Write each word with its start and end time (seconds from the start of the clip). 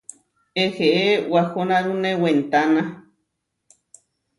Eheé, 0.63 1.07
wahonárune 1.33 2.11
wentána. 2.23 2.83